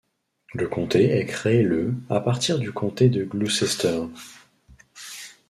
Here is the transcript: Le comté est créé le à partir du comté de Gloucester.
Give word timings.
Le 0.55 0.67
comté 0.67 1.15
est 1.19 1.27
créé 1.27 1.61
le 1.61 1.93
à 2.09 2.21
partir 2.21 2.57
du 2.57 2.71
comté 2.73 3.07
de 3.07 3.23
Gloucester. 3.23 4.01